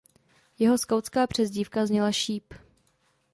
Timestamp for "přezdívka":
1.27-1.85